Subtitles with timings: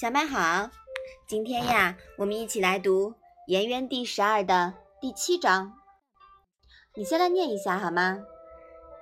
[0.00, 0.70] 小麦好，
[1.26, 3.10] 今天呀，我们一起来读
[3.48, 5.72] 《颜渊》第十二的第七章。
[6.94, 8.20] 你先来念一下好吗？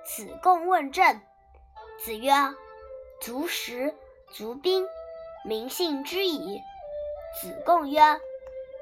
[0.03, 1.21] 子贡问政。
[2.03, 2.31] 子曰
[3.21, 3.93] ：“足食，
[4.31, 4.87] 足兵，
[5.45, 6.59] 民信之矣。”
[7.39, 8.01] 子贡曰：“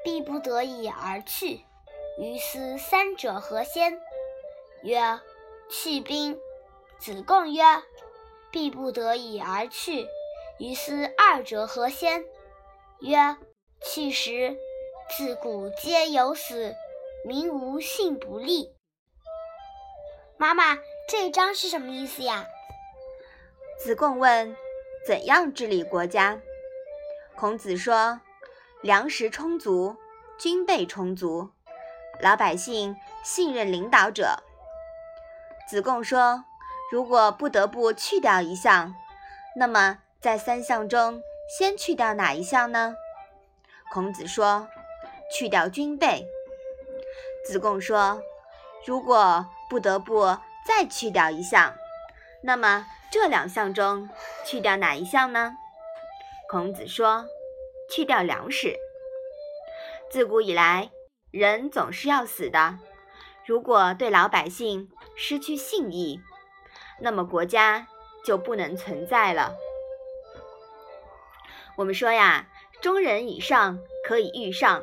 [0.02, 1.66] 必不得已而去，
[2.18, 4.00] 于斯三者何先？”
[4.82, 5.20] 曰
[5.68, 6.40] ：“去兵。”
[6.98, 7.62] 子贡曰
[8.50, 10.08] ：“必不得已而去，
[10.58, 12.24] 于斯二者何先？”
[13.00, 13.36] 曰
[13.84, 14.56] ：“去时。
[15.16, 16.74] 自古皆有死，
[17.24, 18.74] 民无信不立。”
[20.36, 22.46] 妈妈，这一章是什么意思呀？
[23.78, 24.56] 子贡问
[25.06, 26.40] ：“怎样治理国家？”
[27.36, 28.20] 孔子说
[28.82, 29.96] ：“粮食充足，
[30.38, 31.50] 军备充足，
[32.20, 34.42] 老百姓信任领导者。”
[35.68, 36.44] 子贡说
[36.90, 38.94] ：“如果不得不去掉一项，
[39.56, 41.22] 那么在三项中
[41.56, 42.96] 先去掉哪一项呢？”
[43.94, 44.66] 孔子说
[45.32, 46.26] ：“去掉军备。”
[47.46, 48.20] 子贡说
[48.84, 51.76] ：“如果不得不再去掉一项，
[52.42, 54.10] 那么？”这两项中
[54.44, 55.54] 去掉哪一项呢？
[56.50, 57.24] 孔子说
[57.88, 58.74] ：“去掉粮食。
[60.10, 60.90] 自古以来，
[61.30, 62.80] 人总是要死的。
[63.46, 66.20] 如果对老百姓失去信义，
[67.00, 67.86] 那么国家
[68.24, 69.54] 就不能存在了。
[71.76, 72.48] 我们说呀，
[72.80, 74.82] 中人以上可以御上。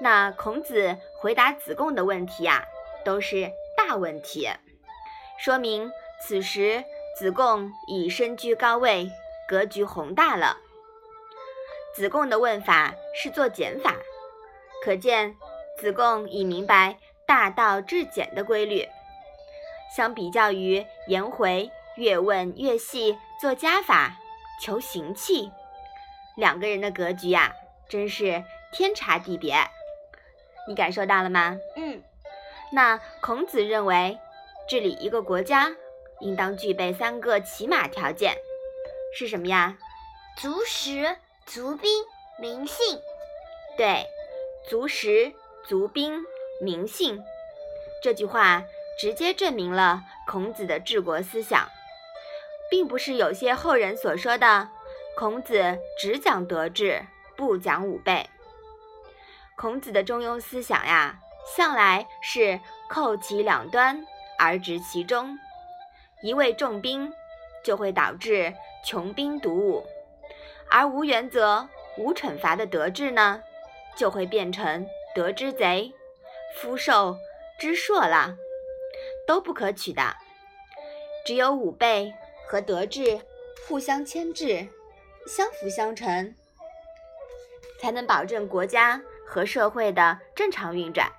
[0.00, 2.64] 那孔子回答子贡的问题呀，
[3.04, 4.48] 都是大问题，
[5.38, 5.90] 说明
[6.22, 6.84] 此时。
[7.16, 9.10] 子贡已身居高位，
[9.48, 10.56] 格局宏大了。
[11.92, 13.96] 子贡的问法是做减法，
[14.84, 15.34] 可见
[15.78, 18.86] 子贡已明白大道至简的规律。
[19.96, 24.16] 相比较于颜回越问越细做加法
[24.62, 25.50] 求形气，
[26.38, 27.52] 两个人的格局呀，
[27.88, 29.56] 真是天差地别。
[30.68, 31.58] 你感受到了吗？
[31.76, 32.00] 嗯。
[32.72, 34.16] 那孔子认为，
[34.68, 35.72] 治理一个国家。
[36.20, 38.36] 应当具备三个起码条件，
[39.16, 39.78] 是什么呀？
[40.36, 41.88] 足食、足兵、
[42.40, 42.98] 民信。
[43.76, 44.04] 对，
[44.68, 45.32] 足食、
[45.64, 46.24] 足兵、
[46.60, 47.20] 民信。
[48.02, 48.64] 这句话
[48.98, 51.68] 直接证明了孔子的治国思想，
[52.68, 54.68] 并不是有些后人所说的
[55.18, 57.04] 孔子只讲德治，
[57.36, 58.24] 不讲武备。
[59.56, 61.18] 孔子的中庸思想呀，
[61.56, 64.06] 向来是扣其两端
[64.38, 65.36] 而执其中。
[66.22, 67.12] 一味重兵，
[67.64, 68.54] 就会导致
[68.86, 69.84] 穷兵黩武；
[70.70, 73.42] 而无原则、无惩罚的德治呢，
[73.96, 74.86] 就会变成
[75.16, 75.92] 德之贼、
[76.54, 77.16] 夫受
[77.58, 78.36] 之硕了，
[79.26, 80.14] 都不可取的。
[81.26, 82.14] 只有武备
[82.46, 83.20] 和德治
[83.66, 84.68] 互相牵制、
[85.28, 86.34] 相辅相成，
[87.78, 91.12] 才能保证国家和社会的正常运转。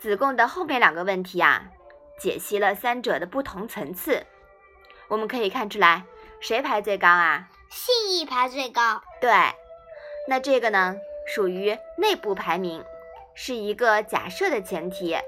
[0.00, 1.70] 子贡的后面两个问题啊。
[2.16, 4.24] 解析了三者的不同层次，
[5.08, 6.04] 我们可以看出来，
[6.38, 7.50] 谁排最高啊？
[7.68, 9.02] 信义排最高。
[9.20, 9.32] 对，
[10.28, 10.94] 那这个呢，
[11.26, 12.84] 属于内部排名，
[13.34, 15.18] 是一个假设的前提，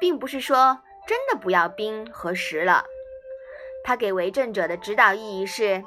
[0.00, 2.86] 并不是说真的不要兵和食了。
[3.84, 5.84] 他给为政者的指导意义是，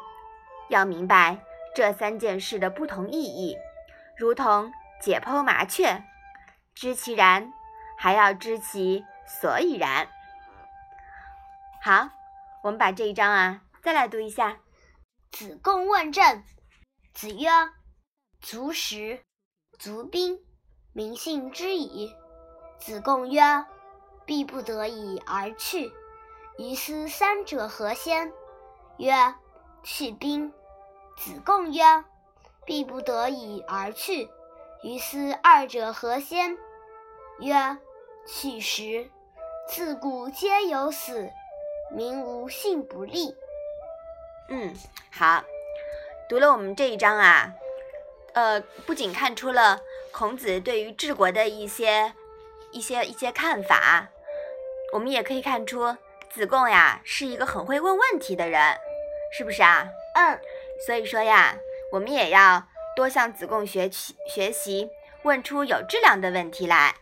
[0.70, 1.40] 要明白
[1.76, 3.58] 这三件事的不同意义，
[4.18, 6.04] 如同解剖麻雀，
[6.74, 7.52] 知其然，
[7.98, 9.06] 还要知其。
[9.30, 10.08] 所以然，
[11.84, 12.10] 好，
[12.64, 14.60] 我们把这一章啊再来读一下。
[15.32, 16.44] 子贡问政。
[17.14, 17.50] 子曰
[18.40, 19.22] ：“足食，
[19.78, 20.40] 足兵，
[20.94, 22.16] 民信之矣。”
[22.80, 23.42] 子贡曰
[24.26, 25.92] ：“必不得已而去，
[26.58, 28.32] 于斯三者何先？”
[28.98, 29.14] 曰
[29.84, 30.54] ：“去兵。”
[31.28, 31.84] 子贡曰
[32.66, 34.30] ：“必不得已而去，
[34.82, 36.58] 于斯二者何先？”
[37.40, 37.78] 曰
[38.26, 39.10] ：“去时。”
[39.68, 41.30] 自古皆有死，
[41.94, 43.36] 民无信不立。
[44.48, 44.74] 嗯，
[45.12, 45.44] 好，
[46.30, 47.54] 读了我们这一章啊，
[48.34, 49.82] 呃，不仅看出了
[50.14, 52.14] 孔子对于治国的一些、
[52.72, 54.08] 一些、一些看法，
[54.94, 55.98] 我们也可以看出
[56.30, 58.78] 子贡呀是一个很会问问题的人，
[59.38, 59.90] 是不是啊？
[60.14, 60.40] 嗯。
[60.86, 61.56] 所以说呀，
[61.92, 62.64] 我们也要
[62.96, 64.90] 多向子贡学习学习，
[65.24, 66.96] 问出有质量的问题来。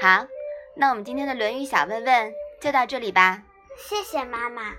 [0.00, 0.26] 好。
[0.78, 3.42] 那我们今天的《论语》小问问就到这里吧。
[3.78, 4.74] 谢谢妈妈。